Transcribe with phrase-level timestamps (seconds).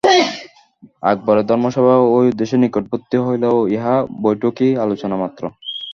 [1.03, 5.43] আকবরের ধর্মসভা ঐ উদ্দেশ্যের নিকটবর্তী হইলেও উহা বৈঠকী আলোচনা মাত্র।